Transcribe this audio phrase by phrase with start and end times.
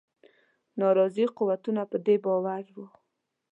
[0.79, 2.87] ناراضي قوتونه په دې باور وه.